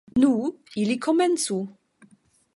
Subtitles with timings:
[0.21, 0.29] Nu,
[0.83, 1.61] ili komencu!